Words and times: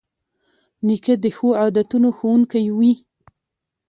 نیکه 0.85 1.13
د 1.23 1.25
ښو 1.35 1.49
عادتونو 1.61 2.09
ښوونکی 2.17 2.65
وي. 2.77 2.93